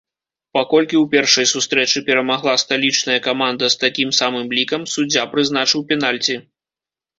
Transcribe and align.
Паколькі 0.57 0.95
ў 1.03 1.05
першай 1.15 1.45
сустрэчы 1.51 2.03
перамагла 2.07 2.55
сталічная 2.63 3.19
каманда 3.27 3.71
з 3.75 3.81
такім 3.85 4.09
самым 4.23 4.47
лікам, 4.61 4.91
суддзя 4.97 5.29
прызначыў 5.37 5.87
пенальці. 5.95 6.43